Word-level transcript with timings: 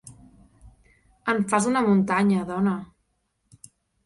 En 1.33 1.41
fas 1.51 1.67
una 1.73 1.83
muntanya, 1.89 2.47
dona. 2.49 2.75